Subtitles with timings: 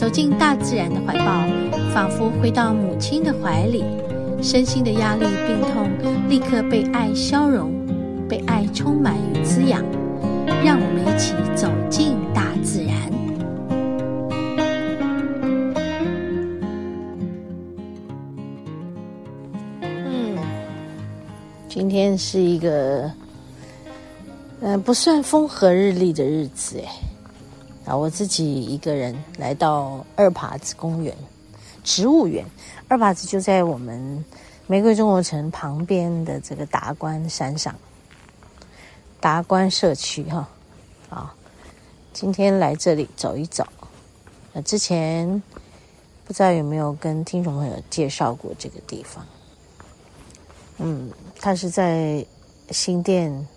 [0.00, 1.46] 走进大自然的怀抱，
[1.92, 3.84] 仿佛回到母亲的怀里，
[4.40, 5.90] 身心的压力、病痛
[6.26, 7.70] 立刻被爱消融，
[8.26, 9.84] 被爱充满与滋养。
[10.64, 12.96] 让我们一起走进大自然。
[19.82, 20.38] 嗯，
[21.68, 23.12] 今天是一个，
[24.62, 27.09] 嗯、不算风和日丽的日子，哎。
[27.90, 31.12] 啊，我自己一个人来到二耙子公园
[31.82, 32.46] 植物园。
[32.86, 34.24] 二耙子就在我们
[34.68, 37.74] 玫瑰中国城旁边的这个达观山上，
[39.18, 40.48] 达观社区哈。
[41.08, 41.34] 啊，
[42.12, 43.66] 今天来这里走一走。
[44.52, 45.42] 那之前
[46.24, 49.26] 不知道有没有跟听众朋友介绍过这个地方？
[50.78, 52.24] 嗯，它是在
[52.70, 53.48] 新店，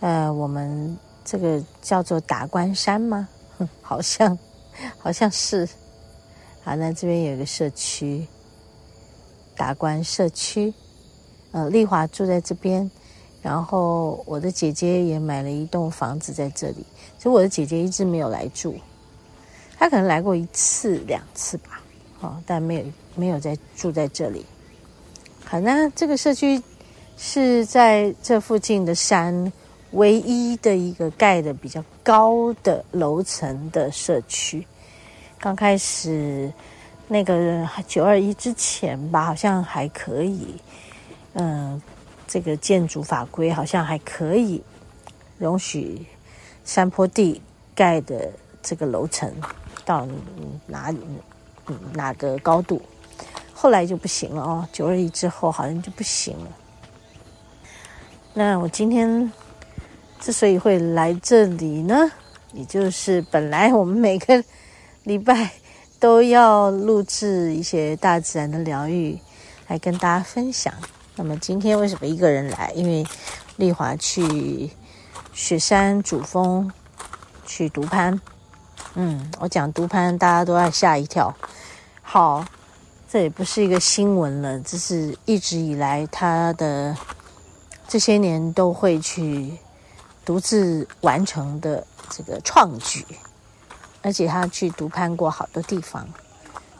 [0.00, 0.94] 呃，我们。
[1.30, 3.28] 这个叫做达观山吗？
[3.82, 4.38] 好像，
[4.96, 5.68] 好像是。
[6.64, 8.26] 好，那这边有一个社区，
[9.54, 10.72] 达观社区。
[11.52, 12.90] 呃，丽华住在这边，
[13.42, 16.86] 然后我的姐姐也买了一栋房子在这里。
[17.18, 18.74] 所以我的姐姐一直没有来住，
[19.78, 21.82] 她可能来过一次两次吧，
[22.20, 24.46] 哦，但没有没有在住在这里。
[25.44, 26.62] 好，那这个社区
[27.18, 29.52] 是在这附近的山。
[29.92, 34.66] 唯一的一个盖的比较高的楼层的社区，
[35.38, 36.52] 刚开始
[37.06, 40.54] 那个九二一之前吧，好像还可以，
[41.32, 41.80] 嗯，
[42.26, 44.62] 这个建筑法规好像还可以
[45.38, 46.04] 容许
[46.66, 47.40] 山坡地
[47.74, 48.30] 盖的
[48.62, 49.32] 这个楼层
[49.86, 50.06] 到
[50.66, 50.94] 哪
[51.94, 52.82] 哪个高度，
[53.54, 56.50] 后来就不行了哦，九二一之后好像就不行了。
[58.34, 59.32] 那我今天。
[60.20, 62.10] 之所以会来这里呢，
[62.52, 64.42] 也就是本来我们每个
[65.04, 65.52] 礼拜
[66.00, 69.18] 都要录制一些大自然的疗愈，
[69.68, 70.74] 来跟大家分享。
[71.16, 72.72] 那么今天为什么一个人来？
[72.74, 73.06] 因为
[73.56, 74.70] 丽华去
[75.32, 76.70] 雪山主峰
[77.46, 78.20] 去独攀。
[78.94, 81.34] 嗯，我讲独攀，大家都要吓一跳。
[82.02, 82.44] 好，
[83.08, 86.96] 这也不是一个新闻了，这是一直以来他的
[87.86, 89.52] 这些年都会去。
[90.28, 93.02] 独自完成的这个创举，
[94.02, 96.06] 而且他去独攀过好多地方，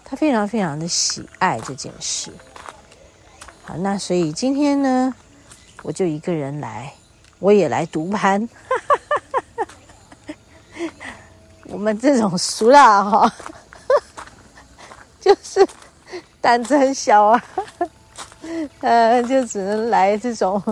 [0.05, 2.31] 他非常非常的喜爱这件事。
[3.65, 5.15] 好，那所以今天呢，
[5.83, 6.93] 我就一个人来，
[7.39, 8.47] 我也来独攀。
[11.69, 13.35] 我们这种俗辣哈，
[15.23, 15.67] 就是
[16.43, 17.45] 胆子很小啊，
[18.81, 20.63] 呃，就只能来这种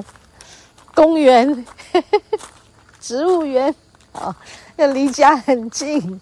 [0.95, 1.67] 公园。
[3.06, 3.72] 植物园
[4.11, 4.37] 啊，
[4.75, 6.21] 要离家很近，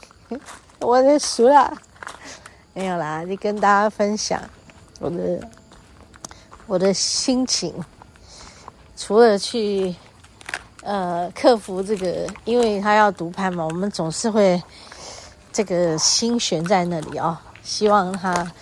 [0.81, 1.73] 我就熟了。
[2.75, 4.39] 没有啦，就跟大家分享
[5.01, 5.49] 我的
[6.67, 7.73] 我的心情。
[8.99, 9.95] 除了去
[10.83, 14.63] 呃克服这个，因为他要独攀嘛，我们总是会
[15.51, 18.53] 这个心悬在那里、哦，希望他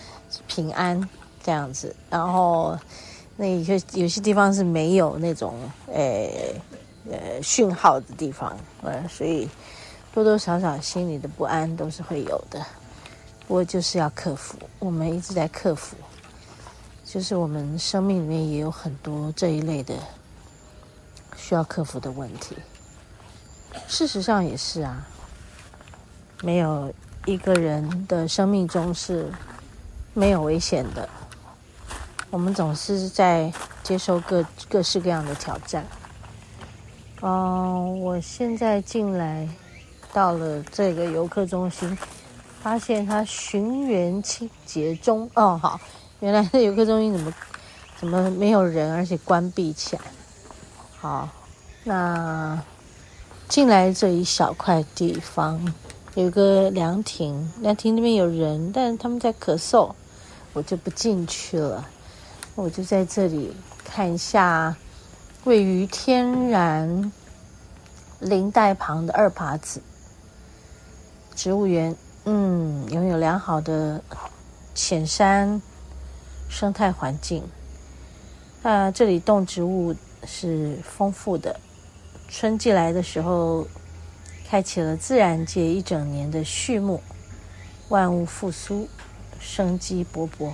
[0.47, 1.09] 平安
[1.43, 1.93] 这样子。
[2.09, 2.79] 然后
[3.37, 5.57] 那有些有些地方是没有那种
[5.93, 6.55] 诶。
[7.11, 9.49] 呃，讯号的地方，呃，所以
[10.15, 12.65] 多多少少心里的不安都是会有的。
[13.49, 15.97] 不过就是要克服，我们一直在克服，
[17.05, 19.95] 就是我们生命里面也有很多这一类的
[21.37, 22.57] 需要克服的问题。
[23.89, 25.05] 事实上也是啊，
[26.43, 26.95] 没有
[27.27, 29.31] 一个人的生命中是
[30.15, 31.09] 没有危险的。
[32.31, 35.85] 我们总是在接受各各式各样的挑战。
[37.25, 39.49] 嗯，我现在进来
[40.13, 41.97] 到了这个游客中心，
[42.61, 45.31] 发现它巡园清洁中。
[45.35, 45.81] 哦，好，
[46.19, 47.33] 原来这游客中心怎么
[47.97, 50.03] 怎么没有人，而且关闭起来。
[50.99, 51.29] 好，
[51.85, 52.61] 那
[53.49, 55.73] 进来这一小块地方
[56.17, 59.93] 有个凉亭，凉亭那边有人，但他们在咳嗽，
[60.55, 61.89] 我就不进去了。
[62.57, 63.55] 我就在这里
[63.85, 64.75] 看一下。
[65.45, 67.11] 位于天然
[68.21, 69.83] 林带旁的二耙子。
[71.35, 74.01] 植物园，嗯，拥有良好的
[74.73, 75.61] 浅山
[76.49, 77.43] 生态环境。
[78.63, 79.93] 那这里动植物
[80.25, 81.59] 是丰富的，
[82.29, 83.67] 春季来的时候，
[84.49, 87.01] 开启了自然界一整年的序幕，
[87.89, 88.87] 万物复苏，
[89.41, 90.53] 生机勃勃，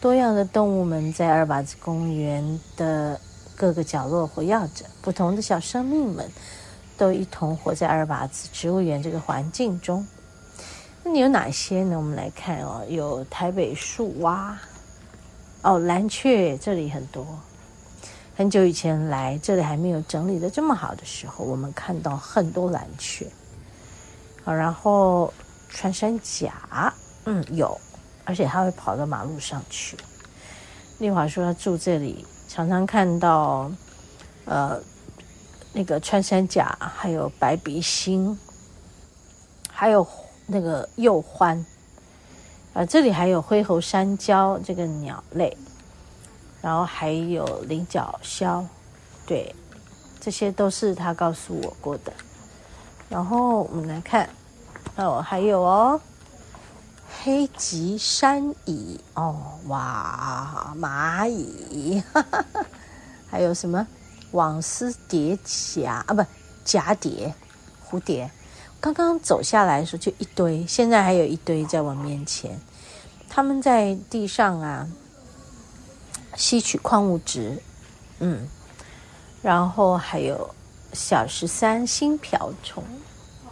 [0.00, 3.20] 多样的动物们在二把子公园的
[3.56, 6.30] 各个角落活跃着，不同的小生命们
[6.96, 10.06] 都一同活在二八子植物园这个环境中。
[11.02, 11.96] 那你有哪些呢？
[11.96, 14.56] 我们来看哦，有台北树蛙。
[15.62, 17.26] 哦，蓝雀这里很多。
[18.36, 23.26] 很久以前来这里还没有整理的这么好的时候，我们看到很多蓝雀。
[24.44, 25.32] 好，然后
[25.70, 26.92] 穿山甲，
[27.24, 27.80] 嗯，有，
[28.24, 29.96] 而且它会跑到马路上去。
[30.98, 32.24] 丽华说他住这里，
[32.56, 33.70] 常常看到，
[34.46, 34.80] 呃，
[35.74, 38.38] 那个穿山甲，还有白鼻心，
[39.70, 40.06] 还有
[40.46, 41.62] 那个鼬獾。
[42.72, 45.54] 啊，这里还有灰喉山椒这个鸟类，
[46.62, 48.64] 然后还有菱角鸮，
[49.26, 49.54] 对，
[50.18, 52.12] 这些都是他告诉我过的。
[53.10, 54.26] 然后我们来看，
[54.96, 56.00] 哦，还有哦，
[57.26, 62.64] 黑棘山蚁，哦，哇，蚂蚁，哈哈哈，
[63.28, 63.84] 还有什么？
[64.30, 66.24] 网丝蝶蛺啊，不，
[66.64, 67.34] 蛱蝶，
[67.84, 68.30] 蝴蝶。
[68.78, 72.56] 刚刚走下来的时候就一堆，现在还有一堆在我面前。
[73.28, 74.86] 他们在地上啊
[76.36, 77.60] 吸取矿物质，
[78.20, 78.48] 嗯，
[79.42, 80.54] 然后还有
[80.92, 82.84] 小十三星瓢虫，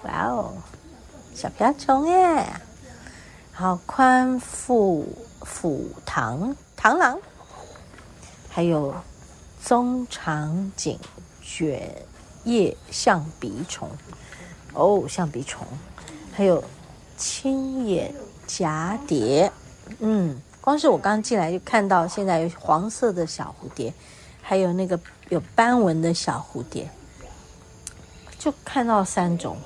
[0.05, 0.53] 哇哦，
[1.35, 2.47] 小瓢虫耶！
[3.57, 5.07] 好，宽腹
[5.43, 7.17] 腹螳螳螂，
[8.49, 8.93] 还有
[9.63, 10.99] 棕长颈
[11.41, 11.89] 卷
[12.43, 13.89] 叶象鼻虫。
[14.73, 15.65] 哦，象鼻虫，
[16.33, 16.65] 还有
[17.17, 18.13] 青眼
[18.49, 19.53] 蛱蝶，
[20.01, 23.95] 嗯，光是我刚进来就看到，现在有黄色的小蝴蝶，
[24.43, 24.99] 还有那个
[25.29, 26.91] 有斑纹的小蝴蝶，
[28.37, 29.57] 就看到三种，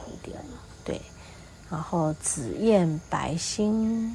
[1.71, 4.15] 然后紫燕、白星、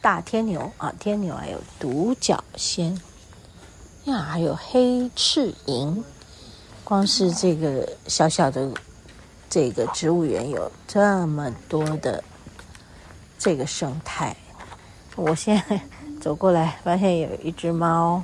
[0.00, 3.00] 大天牛啊，天牛还有独角仙，
[4.04, 6.04] 呀，还有黑翅萤，
[6.82, 8.70] 光是这个小小的。
[9.50, 12.24] 这个植物园有这么多的
[13.38, 14.36] 这个生态，
[15.14, 15.80] 我现在
[16.20, 18.20] 走过来，发现有一只猫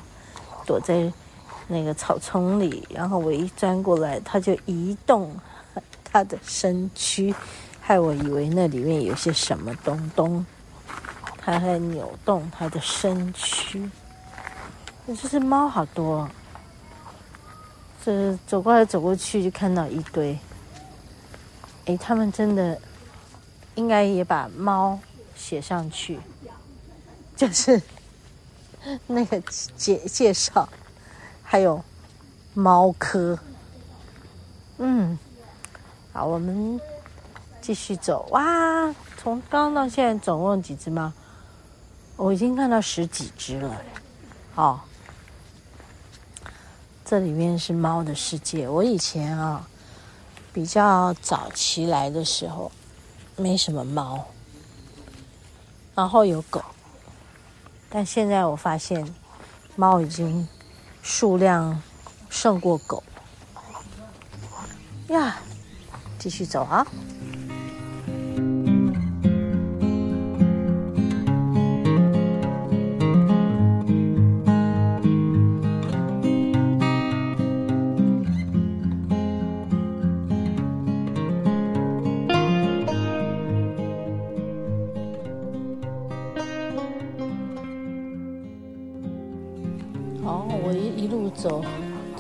[0.67, 1.13] 躲在
[1.69, 5.33] 那个草丛里，然后我一钻过来，它就移动
[6.03, 7.33] 它的身躯，
[7.81, 10.47] 害我以为那里面有些什么东东，
[11.39, 13.91] 它在扭动它的身躯。
[15.07, 16.29] 这只猫好多，
[18.05, 20.39] 这走过来走过去就看到一堆。
[21.87, 22.81] 哎，他们真的
[23.75, 24.97] 应该也把猫
[25.35, 26.21] 写上去，
[27.35, 27.81] 就是
[29.09, 29.41] 那个
[29.77, 30.69] 介介绍，
[31.43, 31.83] 还有
[32.55, 33.37] 猫科。
[34.79, 35.19] 嗯，
[36.13, 36.79] 好，我们
[37.61, 38.27] 继续走。
[38.31, 41.13] 哇，从刚到现在总共几只猫？
[42.17, 43.83] 我已经看到十几只了。
[44.55, 44.81] 哦，
[47.05, 48.69] 这里面是猫的世界。
[48.69, 49.67] 我以前啊。
[50.53, 52.73] 比较早期来的时候，
[53.37, 54.27] 没什么猫，
[55.95, 56.61] 然后有狗，
[57.89, 59.15] 但现在我发现
[59.77, 60.49] 猫已经
[61.03, 61.81] 数量
[62.29, 63.01] 胜过狗
[65.11, 65.39] 呀。
[66.19, 66.85] 继续走啊！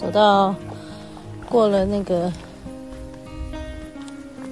[0.01, 0.55] 走到
[1.47, 2.33] 过了那个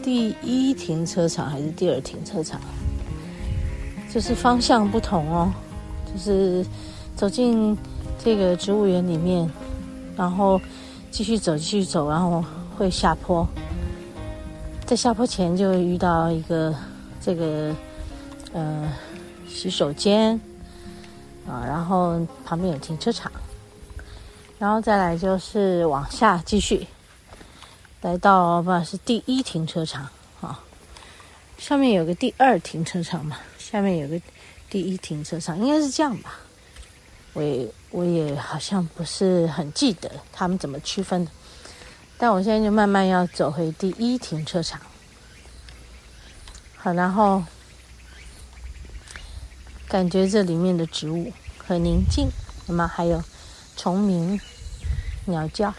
[0.03, 2.61] 第一停车场还是第二停车场？
[4.13, 5.51] 就是方向不同哦。
[6.13, 6.63] 就是
[7.17, 7.75] 走进
[8.23, 9.51] 这个植物园里面，
[10.17, 10.61] 然后
[11.11, 12.45] 继续走，继续走，然后
[12.77, 13.47] 会下坡。
[14.85, 16.75] 在下坡前就遇到一个
[17.23, 17.75] 这个
[18.53, 18.93] 呃
[19.47, 20.39] 洗手间
[21.47, 23.33] 啊，然后旁边有停车场。
[24.59, 26.87] 然后再来就是往下继续，
[28.01, 30.09] 来到吧是第一停车场
[30.41, 30.61] 啊，
[31.57, 34.21] 上面有个第二停车场嘛，下面有个
[34.69, 36.41] 第一停车场，应该是这样吧？
[37.35, 41.31] 我也我也好像不是很记得他们怎么区分的，
[42.17, 44.81] 但我现在就慢慢要走回第一停车场。
[46.79, 47.45] 好，然后
[49.87, 51.33] 感觉这里面的植物
[51.65, 52.29] 很宁静，
[52.67, 53.23] 那么还有
[53.79, 54.41] 虫鸣、
[55.27, 55.73] 鸟叫。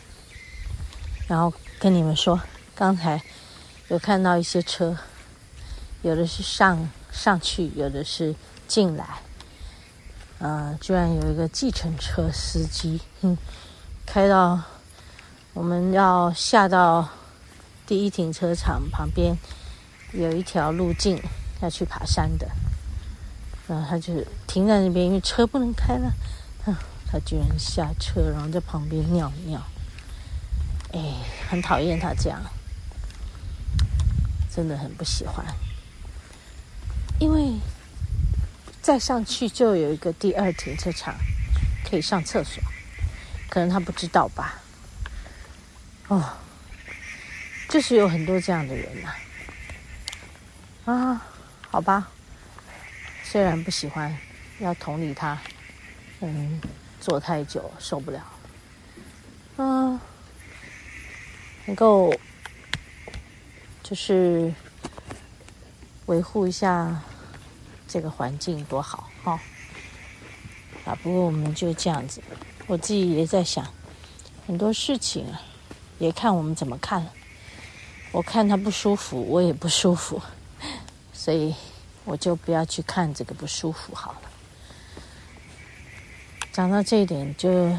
[1.28, 2.40] 然后跟你们说，
[2.74, 3.22] 刚才
[3.90, 4.98] 有看到一些车，
[6.02, 8.34] 有的是上上去，有的是
[8.70, 9.06] 进来。
[10.38, 13.38] 呃，居然有一个计程车司机，哼，
[14.06, 14.62] 开到
[15.54, 17.10] 我们要下到
[17.86, 19.38] 第一停车场旁边，
[20.14, 21.22] 有一条路径
[21.62, 22.48] 要去爬山的。
[23.68, 24.14] 然后他就
[24.48, 26.14] 停在那边，因为车不能开了。
[27.12, 29.60] 他居然下车，然后在旁边尿尿。
[30.94, 31.00] 哎，
[31.50, 32.40] 很讨厌他这样，
[34.54, 35.46] 真的很不喜欢。
[37.20, 37.60] 因为
[38.82, 41.16] 再上去就有一个第二停车场，
[41.90, 42.64] 可以上厕所。
[43.50, 44.60] 可能他不知道吧？
[46.08, 46.38] 哦，
[47.68, 49.14] 就是有很多这样的人呐。
[50.86, 51.26] 啊，
[51.70, 52.08] 好吧。
[53.24, 54.16] 虽然不喜欢，
[54.60, 55.38] 要同理他，
[56.22, 56.60] 嗯，
[57.00, 58.24] 坐太久受不了。
[59.58, 60.00] 嗯。
[61.66, 62.12] 能够
[63.84, 64.52] 就是
[66.08, 67.00] 维护一下
[67.88, 69.40] 这个环境多好哈、哦！
[70.86, 72.24] 啊，不过我们就这样子，
[72.66, 73.64] 我自己也在想
[74.48, 75.40] 很多事情啊，
[76.00, 77.08] 也看我们怎么看。
[78.12, 80.20] 我看他不舒服，我也不舒服，
[81.14, 81.54] 所以
[82.04, 84.22] 我就不要去看这个不舒服好了。
[86.52, 87.76] 讲到这一点，就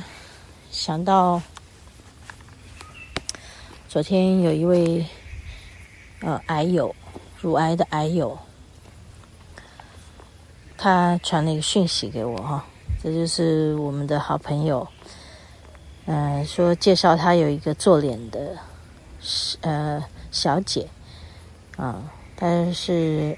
[0.70, 1.40] 想到。
[3.88, 5.04] 昨天有一位
[6.20, 6.94] 呃癌友，
[7.40, 8.38] 乳癌的癌友，
[10.78, 12.64] 他传了一个讯息给我哈，
[13.02, 14.86] 这就是我们的好朋友，
[16.06, 18.56] 嗯、呃，说介绍他有一个做脸的，
[19.62, 20.00] 呃
[20.30, 20.88] 小姐，
[21.76, 22.00] 啊、
[22.36, 23.36] 但是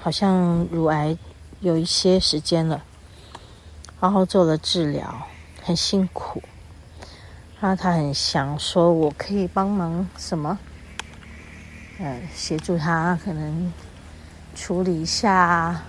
[0.00, 1.18] 好像乳癌
[1.58, 2.80] 有一些时间了，
[4.02, 5.28] 然后做了治疗，
[5.62, 6.42] 很辛苦。
[7.60, 10.58] 那他很想说，我可以帮忙什么？
[12.00, 13.72] 呃，协助他可能
[14.56, 15.82] 处理一下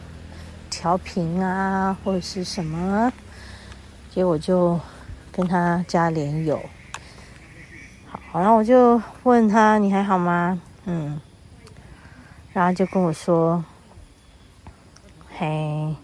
[0.69, 3.11] 调频啊，或者是什么？
[4.11, 4.79] 结果就
[5.31, 6.61] 跟他加脸友。
[8.31, 11.19] 好，然后我就问他：“你还好吗？”嗯，
[12.53, 13.65] 然后就跟我说
[15.35, 15.95] ：“嘿，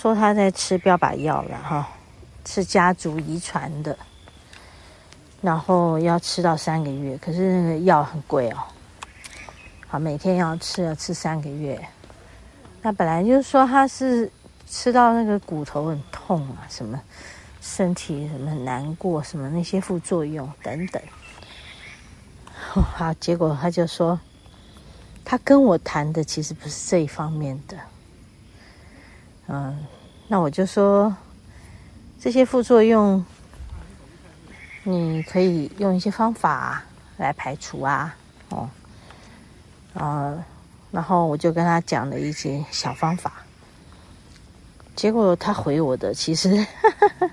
[0.00, 1.86] 说他在吃标靶药了哈，
[2.46, 3.98] 是家族遗传的。”
[5.42, 8.56] 然后要吃到三个月，可是那个药很贵哦。
[9.86, 11.78] 好，每天要吃，要吃三个月。
[12.80, 14.30] 那本来就是说他是
[14.66, 16.98] 吃到那个骨头很痛啊，什么
[17.60, 21.02] 身体什么很难过，什么那些副作用等等。
[22.72, 24.18] 好，结果他就说，
[25.26, 27.76] 他跟我谈的其实不是这一方面的。
[29.50, 29.76] 嗯，
[30.28, 31.14] 那我就说
[32.20, 33.24] 这些副作用。
[34.82, 36.82] 你可以用一些方法
[37.18, 38.16] 来排除啊，
[38.48, 38.70] 哦，
[39.92, 40.42] 呃，
[40.90, 43.44] 然后我就跟他讲了一些小方法，
[44.96, 47.30] 结果他回我的其实呵呵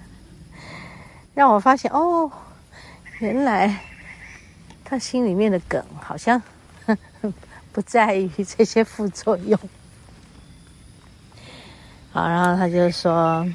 [1.34, 2.30] 让我发现哦，
[3.20, 3.80] 原来
[4.84, 6.42] 他心里面的梗好像
[7.72, 9.58] 不在于这些副作用。
[12.18, 13.48] 好，然后他就说。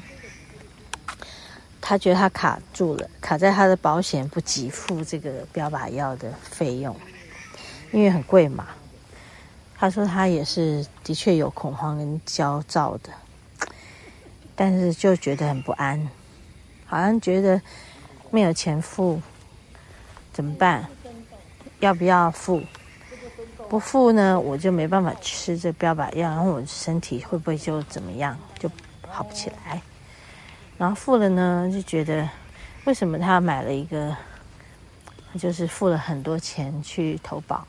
[1.85, 6.95] 他觉得他卡住了，卡在他的保险不给付这个标靶药的费用，
[7.91, 8.65] 因为很贵嘛。
[9.75, 13.09] 他说他也是的确有恐慌跟焦躁的，
[14.55, 16.07] 但是就觉得很不安，
[16.85, 17.61] 好像觉得
[18.31, 19.21] 没有钱付，
[20.31, 20.87] 怎么办？
[21.81, 22.63] 要不要付？
[23.73, 28.69] 不付呢，我就没办法吃这标靶药，然后我身体会不会就怎么样，就
[29.07, 29.81] 好不起来？
[30.77, 32.29] 然后付了呢，就觉得
[32.85, 34.15] 为什么他买了一个，
[35.39, 37.65] 就是付了很多钱去投保，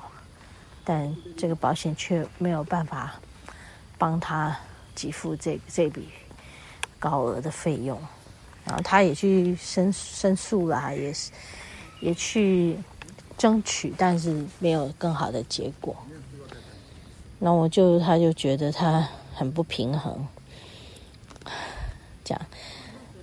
[0.84, 3.14] 但这个保险却没有办法
[3.96, 4.54] 帮他
[4.94, 6.10] 给付这这笔
[6.98, 7.98] 高额的费用。
[8.66, 11.30] 然后他也去申申诉啦，也是
[12.00, 12.76] 也去
[13.36, 15.96] 争取，但是没有更好的结果。
[17.38, 20.26] 那我就他就觉得他很不平衡，
[22.24, 22.46] 这样。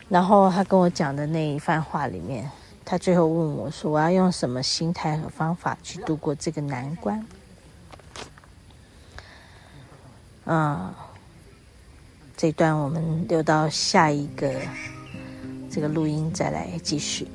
[0.10, 2.52] 然后他跟我讲的那一番话里面，
[2.84, 7.26] 他最后问我说：“我要用什么心态和方法去度过这个难关？”
[10.46, 10.94] 嗯，
[12.36, 14.54] 这段我们留到下一个
[15.70, 17.28] 这个录音再来继续。